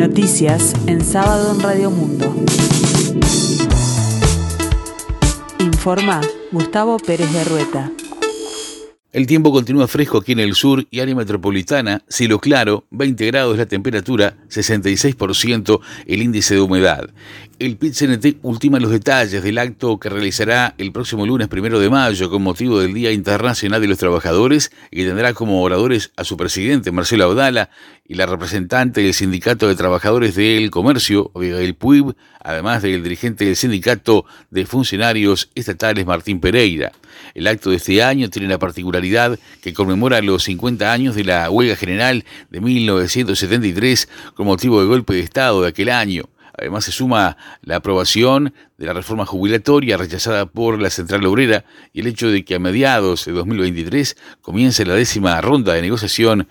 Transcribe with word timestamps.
Noticias 0.00 0.72
en 0.86 1.04
sábado 1.04 1.52
en 1.54 1.60
Radio 1.60 1.90
Mundo. 1.90 2.34
Informa 5.58 6.22
Gustavo 6.50 6.96
Pérez 6.96 7.30
de 7.30 7.44
Rueta. 7.44 7.92
El 9.12 9.26
tiempo 9.26 9.52
continúa 9.52 9.86
fresco 9.88 10.16
aquí 10.16 10.32
en 10.32 10.38
el 10.38 10.54
sur 10.54 10.86
y 10.90 11.00
área 11.00 11.14
metropolitana, 11.14 12.02
cielo 12.08 12.38
claro, 12.38 12.86
20 12.92 13.26
grados 13.26 13.58
la 13.58 13.66
temperatura, 13.66 14.38
66% 14.48 15.80
el 16.06 16.22
índice 16.22 16.54
de 16.54 16.60
humedad. 16.62 17.10
El 17.60 17.76
PIT-CNT 17.76 18.38
ultima 18.40 18.80
los 18.80 18.90
detalles 18.90 19.42
del 19.42 19.58
acto 19.58 20.00
que 20.00 20.08
realizará 20.08 20.74
el 20.78 20.92
próximo 20.92 21.26
lunes 21.26 21.46
primero 21.48 21.78
de 21.78 21.90
mayo 21.90 22.30
con 22.30 22.40
motivo 22.40 22.80
del 22.80 22.94
Día 22.94 23.12
Internacional 23.12 23.82
de 23.82 23.86
los 23.86 23.98
Trabajadores 23.98 24.72
y 24.90 24.96
que 24.96 25.04
tendrá 25.04 25.34
como 25.34 25.60
oradores 25.60 26.10
a 26.16 26.24
su 26.24 26.38
presidente 26.38 26.90
Marcelo 26.90 27.24
Audala 27.24 27.68
y 28.08 28.14
la 28.14 28.24
representante 28.24 29.02
del 29.02 29.12
Sindicato 29.12 29.68
de 29.68 29.74
Trabajadores 29.74 30.36
del 30.36 30.70
Comercio, 30.70 31.32
el 31.34 31.74
PUIB, 31.74 32.14
además 32.42 32.80
del 32.80 33.02
dirigente 33.02 33.44
del 33.44 33.56
Sindicato 33.56 34.24
de 34.48 34.64
Funcionarios 34.64 35.50
Estatales 35.54 36.06
Martín 36.06 36.40
Pereira. 36.40 36.92
El 37.34 37.46
acto 37.46 37.68
de 37.68 37.76
este 37.76 38.02
año 38.02 38.30
tiene 38.30 38.48
la 38.48 38.58
particularidad 38.58 39.38
que 39.60 39.74
conmemora 39.74 40.22
los 40.22 40.44
50 40.44 40.90
años 40.90 41.14
de 41.14 41.24
la 41.24 41.50
huelga 41.50 41.76
general 41.76 42.24
de 42.48 42.62
1973 42.62 44.08
con 44.32 44.46
motivo 44.46 44.80
del 44.80 44.88
golpe 44.88 45.12
de 45.12 45.20
Estado 45.20 45.60
de 45.60 45.68
aquel 45.68 45.90
año. 45.90 46.29
Además 46.60 46.84
se 46.84 46.92
suma 46.92 47.38
la 47.62 47.76
aprobación 47.76 48.52
de 48.76 48.84
la 48.84 48.92
reforma 48.92 49.24
jubilatoria 49.24 49.96
rechazada 49.96 50.44
por 50.44 50.78
la 50.78 50.90
Central 50.90 51.24
Obrera 51.24 51.64
y 51.94 52.00
el 52.00 52.06
hecho 52.06 52.28
de 52.28 52.44
que 52.44 52.56
a 52.56 52.58
mediados 52.58 53.24
de 53.24 53.32
2023 53.32 54.14
comience 54.42 54.84
la 54.84 54.94
décima 54.94 55.40
ronda 55.40 55.72
de 55.72 55.80
negociación 55.80 56.48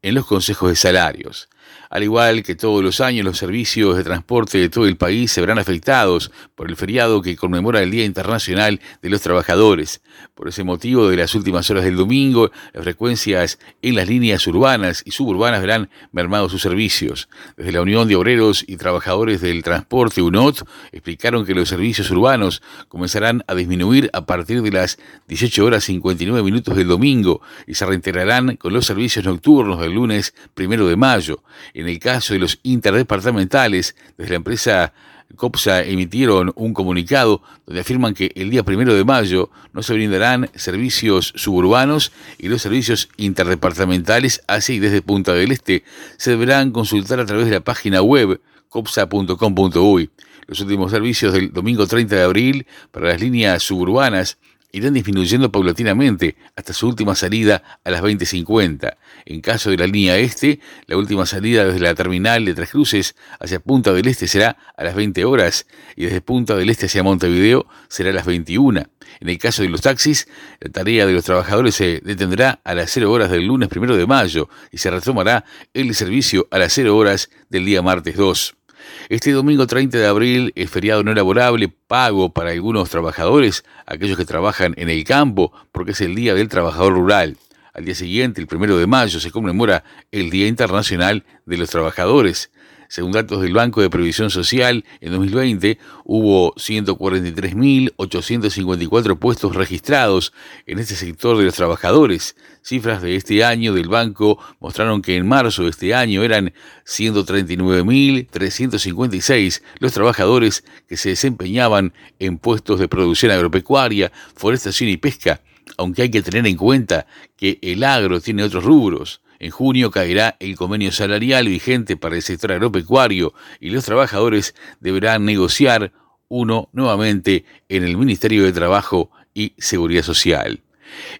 en 0.00 0.14
los 0.14 0.24
consejos 0.24 0.70
de 0.70 0.76
salarios. 0.76 1.50
Al 1.90 2.04
igual 2.04 2.44
que 2.44 2.54
todos 2.54 2.84
los 2.84 3.00
años, 3.00 3.24
los 3.24 3.36
servicios 3.36 3.96
de 3.96 4.04
transporte 4.04 4.58
de 4.58 4.68
todo 4.68 4.86
el 4.86 4.96
país 4.96 5.32
se 5.32 5.40
verán 5.40 5.58
afectados 5.58 6.30
por 6.54 6.70
el 6.70 6.76
feriado 6.76 7.20
que 7.20 7.34
conmemora 7.34 7.82
el 7.82 7.90
Día 7.90 8.04
Internacional 8.04 8.80
de 9.02 9.10
los 9.10 9.22
Trabajadores. 9.22 10.00
Por 10.36 10.46
ese 10.46 10.62
motivo, 10.62 11.08
de 11.08 11.16
las 11.16 11.34
últimas 11.34 11.68
horas 11.68 11.82
del 11.82 11.96
domingo, 11.96 12.52
las 12.72 12.84
frecuencias 12.84 13.58
en 13.82 13.96
las 13.96 14.08
líneas 14.08 14.46
urbanas 14.46 15.02
y 15.04 15.10
suburbanas 15.10 15.62
verán 15.62 15.90
mermados 16.12 16.52
sus 16.52 16.62
servicios. 16.62 17.28
Desde 17.56 17.72
la 17.72 17.82
Unión 17.82 18.06
de 18.06 18.14
Obreros 18.14 18.64
y 18.68 18.76
Trabajadores 18.76 19.40
del 19.40 19.64
Transporte 19.64 20.22
UNOT 20.22 20.64
explicaron 20.92 21.44
que 21.44 21.56
los 21.56 21.68
servicios 21.68 22.08
urbanos 22.12 22.62
comenzarán 22.86 23.42
a 23.48 23.56
disminuir 23.56 24.10
a 24.12 24.26
partir 24.26 24.62
de 24.62 24.70
las 24.70 24.96
18 25.26 25.64
horas 25.64 25.82
59 25.82 26.44
minutos 26.44 26.76
del 26.76 26.86
domingo 26.86 27.42
y 27.66 27.74
se 27.74 27.84
reintegrarán 27.84 28.54
con 28.58 28.72
los 28.72 28.86
servicios 28.86 29.24
nocturnos 29.24 29.80
del 29.80 29.94
lunes 29.94 30.34
primero 30.54 30.86
de 30.86 30.94
mayo. 30.94 31.42
En 31.80 31.88
el 31.88 31.98
caso 31.98 32.34
de 32.34 32.40
los 32.40 32.58
interdepartamentales, 32.62 33.96
desde 34.18 34.32
la 34.32 34.36
empresa 34.36 34.92
COPSA 35.34 35.82
emitieron 35.84 36.52
un 36.54 36.74
comunicado 36.74 37.40
donde 37.64 37.80
afirman 37.80 38.12
que 38.12 38.32
el 38.34 38.50
día 38.50 38.64
primero 38.64 38.92
de 38.92 39.02
mayo 39.02 39.48
no 39.72 39.82
se 39.82 39.94
brindarán 39.94 40.50
servicios 40.54 41.32
suburbanos 41.36 42.12
y 42.36 42.48
los 42.48 42.60
servicios 42.60 43.08
interdepartamentales 43.16 44.42
y 44.68 44.78
desde 44.78 45.00
Punta 45.00 45.32
del 45.32 45.52
Este 45.52 45.82
se 46.18 46.32
deberán 46.32 46.70
consultar 46.70 47.18
a 47.18 47.24
través 47.24 47.46
de 47.46 47.52
la 47.52 47.60
página 47.60 48.02
web 48.02 48.42
copsa.com.uy. 48.68 50.10
Los 50.48 50.60
últimos 50.60 50.90
servicios 50.90 51.32
del 51.32 51.50
domingo 51.50 51.86
30 51.86 52.14
de 52.14 52.22
abril 52.22 52.66
para 52.90 53.08
las 53.08 53.22
líneas 53.22 53.62
suburbanas 53.62 54.36
irán 54.72 54.94
disminuyendo 54.94 55.50
paulatinamente 55.50 56.36
hasta 56.56 56.72
su 56.72 56.88
última 56.88 57.14
salida 57.14 57.80
a 57.84 57.90
las 57.90 58.02
20.50. 58.02 58.96
En 59.24 59.40
caso 59.40 59.70
de 59.70 59.76
la 59.76 59.86
línea 59.86 60.16
este, 60.16 60.60
la 60.86 60.96
última 60.96 61.26
salida 61.26 61.64
desde 61.64 61.80
la 61.80 61.94
terminal 61.94 62.44
de 62.44 62.54
Tres 62.54 62.70
Cruces 62.70 63.16
hacia 63.38 63.60
Punta 63.60 63.92
del 63.92 64.06
Este 64.06 64.28
será 64.28 64.56
a 64.76 64.84
las 64.84 64.94
20 64.94 65.24
horas 65.24 65.66
y 65.96 66.04
desde 66.04 66.20
Punta 66.20 66.56
del 66.56 66.70
Este 66.70 66.86
hacia 66.86 67.02
Montevideo 67.02 67.66
será 67.88 68.10
a 68.10 68.14
las 68.14 68.26
21. 68.26 68.82
En 69.20 69.28
el 69.28 69.38
caso 69.38 69.62
de 69.62 69.68
los 69.68 69.80
taxis, 69.80 70.28
la 70.60 70.70
tarea 70.70 71.06
de 71.06 71.12
los 71.12 71.24
trabajadores 71.24 71.74
se 71.74 72.00
detendrá 72.04 72.60
a 72.64 72.74
las 72.74 72.90
0 72.90 73.10
horas 73.10 73.30
del 73.30 73.46
lunes 73.46 73.68
1 73.74 73.96
de 73.96 74.06
mayo 74.06 74.48
y 74.70 74.78
se 74.78 74.90
retomará 74.90 75.44
el 75.74 75.94
servicio 75.94 76.46
a 76.50 76.58
las 76.58 76.72
0 76.72 76.96
horas 76.96 77.30
del 77.48 77.64
día 77.64 77.82
martes 77.82 78.16
2. 78.16 78.59
Este 79.08 79.32
domingo 79.32 79.66
30 79.66 79.98
de 79.98 80.06
abril 80.06 80.52
es 80.54 80.70
feriado 80.70 81.02
no 81.02 81.12
laborable, 81.14 81.68
pago 81.68 82.32
para 82.32 82.50
algunos 82.50 82.90
trabajadores, 82.90 83.64
aquellos 83.86 84.16
que 84.16 84.24
trabajan 84.24 84.74
en 84.76 84.88
el 84.88 85.04
campo, 85.04 85.52
porque 85.72 85.92
es 85.92 86.00
el 86.00 86.14
Día 86.14 86.34
del 86.34 86.48
Trabajador 86.48 86.94
Rural. 86.94 87.36
Al 87.72 87.84
día 87.84 87.94
siguiente, 87.94 88.40
el 88.40 88.46
primero 88.46 88.76
de 88.76 88.86
mayo, 88.86 89.20
se 89.20 89.30
conmemora 89.30 89.84
el 90.10 90.30
Día 90.30 90.48
Internacional 90.48 91.24
de 91.46 91.56
los 91.56 91.70
Trabajadores. 91.70 92.50
Según 92.90 93.12
datos 93.12 93.40
del 93.40 93.52
Banco 93.52 93.80
de 93.80 93.88
Previsión 93.88 94.30
Social, 94.30 94.84
en 95.00 95.12
2020 95.12 95.78
hubo 96.04 96.52
143.854 96.56 99.16
puestos 99.16 99.54
registrados 99.54 100.32
en 100.66 100.80
este 100.80 100.96
sector 100.96 101.38
de 101.38 101.44
los 101.44 101.54
trabajadores. 101.54 102.34
Cifras 102.62 103.00
de 103.00 103.14
este 103.14 103.44
año 103.44 103.74
del 103.74 103.86
banco 103.86 104.40
mostraron 104.58 105.02
que 105.02 105.14
en 105.14 105.28
marzo 105.28 105.62
de 105.62 105.70
este 105.70 105.94
año 105.94 106.24
eran 106.24 106.52
139.356 106.84 109.62
los 109.78 109.92
trabajadores 109.92 110.64
que 110.88 110.96
se 110.96 111.10
desempeñaban 111.10 111.92
en 112.18 112.38
puestos 112.38 112.80
de 112.80 112.88
producción 112.88 113.30
agropecuaria, 113.30 114.10
forestación 114.34 114.90
y 114.90 114.96
pesca, 114.96 115.42
aunque 115.76 116.02
hay 116.02 116.10
que 116.10 116.22
tener 116.22 116.44
en 116.44 116.56
cuenta 116.56 117.06
que 117.36 117.60
el 117.62 117.84
agro 117.84 118.20
tiene 118.20 118.42
otros 118.42 118.64
rubros. 118.64 119.20
En 119.40 119.50
junio 119.50 119.90
caerá 119.90 120.36
el 120.38 120.54
convenio 120.54 120.92
salarial 120.92 121.48
vigente 121.48 121.96
para 121.96 122.14
el 122.14 122.22
sector 122.22 122.52
agropecuario 122.52 123.32
y 123.58 123.70
los 123.70 123.86
trabajadores 123.86 124.54
deberán 124.80 125.24
negociar 125.24 125.92
uno 126.28 126.68
nuevamente 126.74 127.46
en 127.70 127.82
el 127.82 127.96
Ministerio 127.96 128.44
de 128.44 128.52
Trabajo 128.52 129.10
y 129.32 129.54
Seguridad 129.56 130.02
Social. 130.02 130.62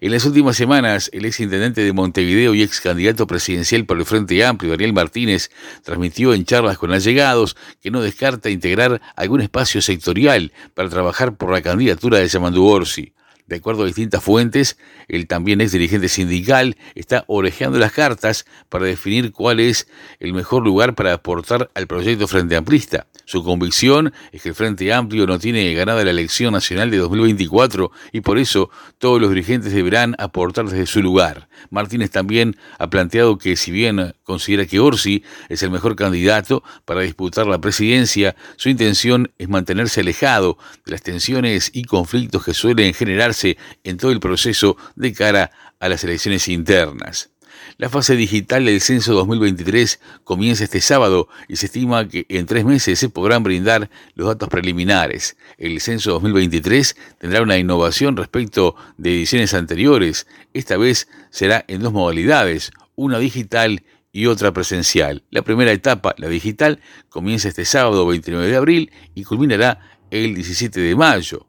En 0.03 0.11
las 0.11 0.27
últimas 0.27 0.57
semanas, 0.57 1.09
el 1.15 1.25
ex 1.25 1.41
intendente 1.41 1.83
de 1.83 1.93
Montevideo 1.95 2.55
y 2.55 2.63
ex 2.63 2.83
candidato 2.83 3.27
presidencial 3.27 3.87
por 3.87 3.99
el 3.99 4.05
Frente 4.05 4.45
Amplio, 4.45 4.73
Daniel 4.73 4.93
Martínez, 4.93 5.51
transmitió 5.83 6.35
en 6.35 6.45
charlas 6.45 6.77
con 6.77 6.93
allegados 6.93 7.57
que 7.81 7.91
no 7.91 8.03
descarta 8.03 8.51
integrar 8.51 9.01
algún 9.17 9.41
espacio 9.41 9.81
sectorial 9.81 10.53
para 10.75 10.91
trabajar 10.91 11.37
por 11.37 11.53
la 11.53 11.63
candidatura 11.63 12.19
de 12.19 12.29
Yamandú 12.29 12.67
Orsi. 12.67 13.15
De 13.51 13.57
acuerdo 13.57 13.83
a 13.83 13.87
distintas 13.87 14.23
fuentes, 14.23 14.79
el 15.09 15.27
también 15.27 15.61
ex 15.61 15.73
dirigente 15.73 16.09
sindical 16.09 16.77
está 16.95 17.25
orejeando 17.27 17.81
las 17.81 17.91
cartas 17.91 18.47
para 18.69 18.85
definir 18.87 19.33
cuál 19.33 19.59
es 19.59 19.89
el 20.21 20.33
mejor 20.33 20.63
lugar 20.63 20.95
para 20.95 21.15
aportar 21.15 21.69
al 21.75 21.89
proyecto 21.89 22.29
Frente 22.29 22.55
Amplista. 22.55 23.09
Su 23.25 23.43
convicción 23.43 24.13
es 24.31 24.43
que 24.43 24.51
el 24.51 24.55
Frente 24.55 24.93
Amplio 24.93 25.27
no 25.27 25.41
tiene 25.41 25.75
ganada 25.75 26.05
la 26.05 26.13
elección 26.13 26.53
nacional 26.53 26.93
de 26.93 26.99
2024 26.99 27.91
y 28.13 28.21
por 28.21 28.39
eso 28.39 28.71
todos 28.99 29.21
los 29.21 29.31
dirigentes 29.31 29.73
deberán 29.73 30.15
aportar 30.19 30.67
desde 30.67 30.87
su 30.87 31.03
lugar. 31.03 31.49
Martínez 31.71 32.11
también 32.11 32.57
ha 32.79 32.89
planteado 32.89 33.37
que 33.37 33.57
si 33.57 33.73
bien 33.73 34.15
considera 34.23 34.65
que 34.65 34.79
Orsi 34.79 35.25
es 35.49 35.65
el 35.65 35.71
mejor 35.71 35.97
candidato 35.97 36.63
para 36.85 37.01
disputar 37.01 37.49
la 37.49 37.61
presidencia, 37.61 38.37
su 38.57 38.69
intención 38.69 39.33
es 39.39 39.49
mantenerse 39.49 40.03
alejado 40.03 40.57
de 40.87 40.93
las 40.93 41.03
tensiones 41.03 41.71
y 41.75 41.83
conflictos 41.83 42.45
que 42.45 42.55
suelen 42.55 42.95
generarse 42.95 43.40
en 43.45 43.97
todo 43.97 44.13
el 44.13 44.21
proceso 44.21 44.77
de 44.97 45.13
cara 45.13 45.51
a 45.79 45.89
las 45.89 46.05
elecciones 46.05 46.49
internas. 46.49 47.31
La 47.79 47.89
fase 47.89 48.17
digital 48.17 48.65
del 48.65 48.81
censo 48.81 49.15
2023 49.15 50.01
comienza 50.25 50.65
este 50.65 50.81
sábado 50.81 51.29
y 51.49 51.57
se 51.57 51.67
estima 51.67 52.09
que 52.09 52.27
en 52.29 52.47
tres 52.47 52.65
meses 52.65 52.99
se 52.99 53.09
podrán 53.09 53.43
brindar 53.43 53.91
los 54.15 54.29
datos 54.29 54.49
preliminares. 54.49 55.37
El 55.57 55.81
censo 55.81 56.13
2023 56.13 56.97
tendrá 57.19 57.43
una 57.43 57.59
innovación 57.59 58.17
respecto 58.17 58.77
de 58.99 59.15
ediciones 59.15 59.55
anteriores. 59.55 60.27
Esta 60.53 60.77
vez 60.77 61.09
será 61.31 61.65
en 61.69 61.83
dos 61.83 61.93
modalidades, 61.93 62.71
una 62.97 63.19
digital 63.19 63.83
y 64.13 64.27
otra 64.27 64.53
presencial. 64.53 65.23
La 65.31 65.43
primera 65.43 65.73
etapa, 65.73 66.15
la 66.19 66.29
digital, 66.29 66.81
comienza 67.09 67.49
este 67.49 67.65
sábado 67.65 68.07
29 68.07 68.49
de 68.49 68.57
abril 68.57 68.93
y 69.15 69.25
culminará 69.25 69.81
el 70.11 70.35
17 70.35 70.81
de 70.81 70.97
mayo. 70.97 71.47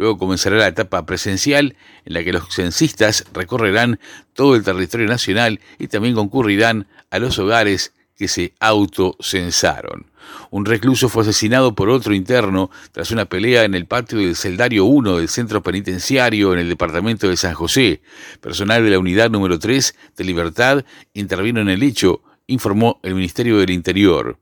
Luego 0.00 0.16
comenzará 0.16 0.56
la 0.56 0.68
etapa 0.68 1.04
presencial 1.04 1.76
en 2.06 2.14
la 2.14 2.24
que 2.24 2.32
los 2.32 2.54
censistas 2.54 3.26
recorrerán 3.34 4.00
todo 4.32 4.56
el 4.56 4.64
territorio 4.64 5.06
nacional 5.06 5.60
y 5.78 5.88
también 5.88 6.14
concurrirán 6.14 6.86
a 7.10 7.18
los 7.18 7.38
hogares 7.38 7.92
que 8.16 8.26
se 8.26 8.54
autocensaron. 8.60 10.06
Un 10.48 10.64
recluso 10.64 11.10
fue 11.10 11.24
asesinado 11.24 11.74
por 11.74 11.90
otro 11.90 12.14
interno 12.14 12.70
tras 12.92 13.10
una 13.10 13.26
pelea 13.26 13.64
en 13.64 13.74
el 13.74 13.84
patio 13.84 14.20
del 14.20 14.36
Celdario 14.36 14.86
1 14.86 15.18
del 15.18 15.28
centro 15.28 15.62
penitenciario 15.62 16.54
en 16.54 16.60
el 16.60 16.70
departamento 16.70 17.28
de 17.28 17.36
San 17.36 17.52
José. 17.52 18.00
Personal 18.40 18.82
de 18.82 18.92
la 18.92 18.98
unidad 18.98 19.28
número 19.28 19.58
3 19.58 19.94
de 20.16 20.24
Libertad 20.24 20.82
intervino 21.12 21.60
en 21.60 21.68
el 21.68 21.82
hecho, 21.82 22.22
informó 22.46 23.00
el 23.02 23.14
Ministerio 23.14 23.58
del 23.58 23.68
Interior. 23.68 24.38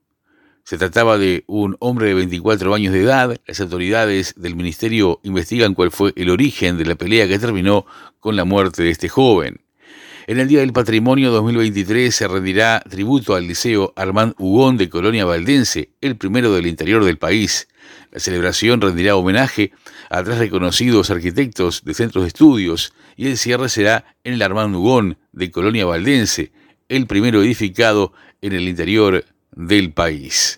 Se 0.69 0.77
trataba 0.77 1.17
de 1.17 1.45
un 1.47 1.79
hombre 1.79 2.09
de 2.09 2.15
24 2.15 2.75
años 2.75 2.93
de 2.93 3.01
edad. 3.01 3.41
Las 3.47 3.59
autoridades 3.59 4.35
del 4.37 4.55
ministerio 4.55 5.19
investigan 5.23 5.73
cuál 5.73 5.91
fue 5.91 6.13
el 6.15 6.29
origen 6.29 6.77
de 6.77 6.85
la 6.85 6.95
pelea 6.95 7.27
que 7.27 7.39
terminó 7.39 7.87
con 8.21 8.37
la 8.37 8.45
muerte 8.45 8.83
de 8.83 8.91
este 8.91 9.09
joven. 9.09 9.63
En 10.27 10.39
el 10.39 10.47
Día 10.47 10.61
del 10.61 10.75
Patrimonio 10.75 11.31
2023 11.31 12.15
se 12.15 12.29
rendirá 12.29 12.83
tributo 12.87 13.35
al 13.35 13.49
Liceo 13.49 13.95
Armand 13.97 14.35
Hugón 14.37 14.77
de 14.77 14.91
Colonia 14.91 15.25
Valdense, 15.25 15.89
el 16.03 16.19
primero 16.19 16.53
del 16.53 16.67
interior 16.67 17.03
del 17.03 17.17
país. 17.17 17.67
La 18.13 18.21
celebración 18.21 18.83
rendirá 18.83 19.17
homenaje 19.17 19.73
a 20.11 20.23
tres 20.23 20.37
reconocidos 20.37 21.09
arquitectos 21.09 21.83
de 21.83 21.95
centros 21.95 22.25
de 22.25 22.29
estudios 22.29 22.93
y 23.17 23.29
el 23.29 23.39
cierre 23.39 23.71
será 23.71 24.05
en 24.23 24.35
el 24.35 24.43
Armand 24.43 24.77
Hugón 24.77 25.17
de 25.33 25.51
Colonia 25.51 25.87
Valdense, 25.87 26.53
el 26.91 27.07
primero 27.07 27.43
edificado 27.43 28.13
en 28.43 28.53
el 28.53 28.69
interior 28.69 29.25
del 29.53 29.93
país. 29.93 30.58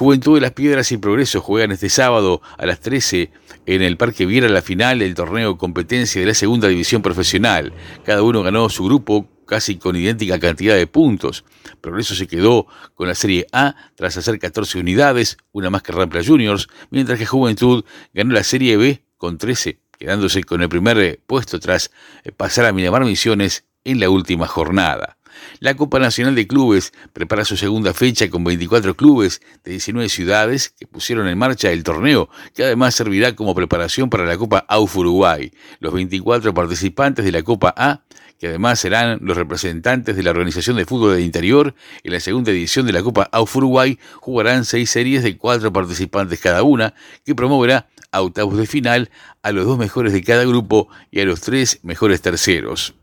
Juventud 0.00 0.36
de 0.36 0.40
las 0.40 0.52
Piedras 0.52 0.90
y 0.92 0.96
Progreso 0.96 1.42
juegan 1.42 1.72
este 1.72 1.90
sábado 1.90 2.40
a 2.56 2.64
las 2.64 2.80
13 2.80 3.30
en 3.66 3.82
el 3.82 3.98
Parque 3.98 4.24
Viera 4.24 4.48
la 4.48 4.62
final 4.62 5.00
del 5.00 5.14
torneo 5.14 5.58
competencia 5.58 6.22
de 6.22 6.26
la 6.26 6.32
segunda 6.32 6.68
división 6.68 7.02
profesional. 7.02 7.74
Cada 8.06 8.22
uno 8.22 8.42
ganó 8.42 8.70
su 8.70 8.86
grupo 8.86 9.28
casi 9.44 9.76
con 9.76 9.96
idéntica 9.96 10.40
cantidad 10.40 10.74
de 10.74 10.86
puntos. 10.86 11.44
Progreso 11.82 12.14
se 12.14 12.26
quedó 12.26 12.66
con 12.94 13.08
la 13.08 13.14
Serie 13.14 13.46
A 13.52 13.76
tras 13.94 14.16
hacer 14.16 14.38
14 14.38 14.78
unidades, 14.78 15.36
una 15.52 15.68
más 15.68 15.82
que 15.82 15.92
Rampla 15.92 16.24
Juniors, 16.24 16.68
mientras 16.88 17.18
que 17.18 17.26
Juventud 17.26 17.84
ganó 18.14 18.32
la 18.32 18.42
Serie 18.42 18.78
B 18.78 19.04
con 19.18 19.36
13, 19.36 19.80
quedándose 19.98 20.44
con 20.44 20.62
el 20.62 20.70
primer 20.70 21.20
puesto 21.26 21.60
tras 21.60 21.90
pasar 22.38 22.64
a 22.64 22.72
Miramar 22.72 23.04
Misiones 23.04 23.66
en 23.84 24.00
la 24.00 24.08
última 24.08 24.46
jornada. 24.46 25.18
La 25.60 25.74
Copa 25.74 25.98
Nacional 25.98 26.34
de 26.34 26.46
Clubes 26.46 26.92
prepara 27.12 27.44
su 27.44 27.56
segunda 27.56 27.94
fecha 27.94 28.28
con 28.30 28.44
24 28.44 28.96
clubes 28.96 29.40
de 29.64 29.72
19 29.72 30.08
ciudades 30.08 30.70
que 30.70 30.86
pusieron 30.86 31.28
en 31.28 31.38
marcha 31.38 31.70
el 31.70 31.82
torneo, 31.82 32.28
que 32.54 32.64
además 32.64 32.94
servirá 32.94 33.34
como 33.34 33.54
preparación 33.54 34.10
para 34.10 34.24
la 34.24 34.36
Copa 34.36 34.64
AUF 34.68 34.96
Uruguay. 34.96 35.52
Los 35.80 35.92
24 35.92 36.54
participantes 36.54 37.24
de 37.24 37.32
la 37.32 37.42
Copa 37.42 37.74
A, 37.76 38.02
que 38.38 38.48
además 38.48 38.80
serán 38.80 39.18
los 39.22 39.36
representantes 39.36 40.16
de 40.16 40.22
la 40.22 40.30
Organización 40.30 40.76
de 40.76 40.86
Fútbol 40.86 41.14
del 41.14 41.24
Interior, 41.24 41.74
en 42.02 42.12
la 42.12 42.20
segunda 42.20 42.50
edición 42.50 42.86
de 42.86 42.92
la 42.92 43.02
Copa 43.02 43.28
AUF 43.32 43.56
Uruguay 43.56 43.98
jugarán 44.16 44.64
seis 44.64 44.90
series 44.90 45.22
de 45.22 45.36
cuatro 45.36 45.72
participantes 45.72 46.40
cada 46.40 46.62
una, 46.62 46.94
que 47.24 47.34
promoverá 47.34 47.88
a 48.12 48.22
octavos 48.22 48.56
de 48.56 48.66
final 48.66 49.10
a 49.42 49.52
los 49.52 49.66
dos 49.66 49.78
mejores 49.78 50.12
de 50.12 50.22
cada 50.22 50.44
grupo 50.44 50.88
y 51.10 51.20
a 51.20 51.24
los 51.24 51.40
tres 51.40 51.80
mejores 51.82 52.22
terceros. 52.22 52.94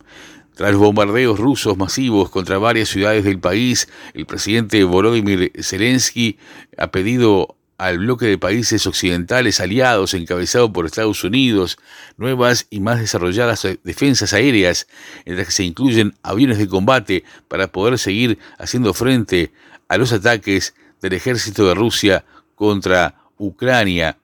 Tras 0.58 0.76
bombardeos 0.76 1.40
rusos 1.40 1.78
masivos 1.78 2.32
contra 2.32 2.58
varias 2.58 2.90
ciudades 2.90 3.24
del 3.24 3.40
país, 3.40 3.88
el 4.16 4.26
presidente 4.26 4.84
Volodymyr 4.84 5.52
Zelensky 5.62 6.40
ha 6.80 6.88
pedido 6.90 7.58
al 7.78 8.00
bloque 8.00 8.26
de 8.26 8.40
países 8.40 8.88
occidentales 8.88 9.60
aliados 9.60 10.16
encabezado 10.16 10.74
por 10.74 10.88
Estados 10.88 11.24
Unidos 11.24 11.78
nuevas 12.18 12.66
y 12.72 12.80
más 12.80 13.00
desarrolladas 13.00 13.68
defensas 13.84 14.34
aéreas, 14.34 14.88
en 15.26 15.38
las 15.38 15.46
que 15.46 15.52
se 15.52 15.64
incluyen 15.64 16.16
aviones 16.24 16.58
de 16.58 16.68
combate 16.68 17.24
para 17.48 17.68
poder 17.68 18.00
seguir 18.00 18.40
haciendo 18.58 18.96
frente 18.96 19.52
a 19.88 19.98
los 19.98 20.12
ataques 20.12 20.74
del 21.04 21.14
ejército 21.14 21.68
de 21.68 21.76
Rusia 21.76 22.26
contra 22.56 23.14
Ucrania. 23.38 24.18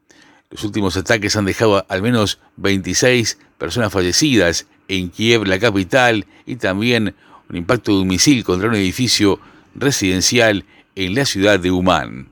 Los 0.49 0.63
últimos 0.63 0.97
ataques 0.97 1.35
han 1.35 1.45
dejado 1.45 1.85
al 1.87 2.01
menos 2.01 2.39
26 2.57 3.37
personas 3.59 3.93
fallecidas 3.93 4.65
en 4.87 5.09
Kiev, 5.09 5.45
la 5.45 5.59
capital, 5.59 6.25
y 6.45 6.55
también 6.55 7.15
un 7.49 7.55
impacto 7.55 7.95
de 7.95 8.01
un 8.01 8.07
misil 8.07 8.43
contra 8.43 8.69
un 8.69 8.75
edificio 8.75 9.39
residencial 9.75 10.65
en 10.95 11.15
la 11.15 11.25
ciudad 11.25 11.59
de 11.59 11.71
Umán. 11.71 12.29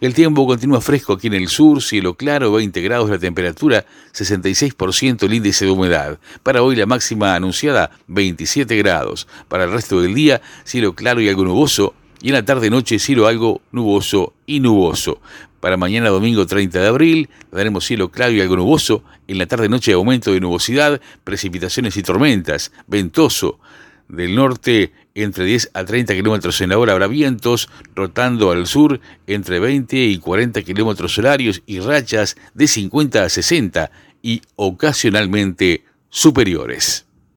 El 0.00 0.12
tiempo 0.12 0.46
continúa 0.46 0.80
fresco 0.80 1.14
aquí 1.14 1.28
en 1.28 1.34
el 1.34 1.48
sur, 1.48 1.82
cielo 1.82 2.14
claro, 2.14 2.52
20 2.52 2.80
grados 2.82 3.08
la 3.08 3.18
temperatura, 3.18 3.86
66% 4.12 5.22
el 5.22 5.34
índice 5.34 5.64
de 5.64 5.70
humedad. 5.70 6.18
Para 6.42 6.62
hoy 6.62 6.76
la 6.76 6.84
máxima 6.84 7.34
anunciada 7.34 7.90
27 8.08 8.76
grados. 8.76 9.26
Para 9.48 9.64
el 9.64 9.72
resto 9.72 10.00
del 10.00 10.14
día, 10.14 10.42
cielo 10.64 10.94
claro 10.94 11.20
y 11.20 11.28
algo 11.28 11.44
nuboso, 11.44 11.94
y 12.20 12.28
en 12.28 12.34
la 12.34 12.44
tarde-noche 12.44 12.98
cielo 12.98 13.26
algo 13.26 13.62
nuboso 13.70 14.34
y 14.46 14.60
nuboso. 14.60 15.20
Para 15.64 15.78
mañana 15.78 16.10
domingo 16.10 16.46
30 16.46 16.78
de 16.78 16.86
abril 16.86 17.30
daremos 17.50 17.86
cielo 17.86 18.10
claro 18.10 18.34
y 18.34 18.40
algo 18.42 18.54
nuboso. 18.54 19.02
En 19.26 19.38
la 19.38 19.46
tarde-noche 19.46 19.94
aumento 19.94 20.30
de 20.30 20.38
nubosidad, 20.38 21.00
precipitaciones 21.24 21.96
y 21.96 22.02
tormentas. 22.02 22.70
Ventoso. 22.86 23.58
Del 24.06 24.34
norte 24.34 24.92
entre 25.14 25.46
10 25.46 25.70
a 25.72 25.86
30 25.86 26.12
kilómetros 26.12 26.60
en 26.60 26.68
la 26.68 26.76
hora 26.76 26.92
habrá 26.92 27.06
vientos, 27.06 27.70
rotando 27.94 28.50
al 28.50 28.66
sur 28.66 29.00
entre 29.26 29.58
20 29.58 29.96
y 29.96 30.18
40 30.18 30.60
kilómetros 30.60 31.16
horarios 31.16 31.62
y 31.64 31.80
rachas 31.80 32.36
de 32.52 32.68
50 32.68 33.24
a 33.24 33.28
60 33.30 33.90
y 34.20 34.42
ocasionalmente 34.56 35.86
superiores. 36.10 37.06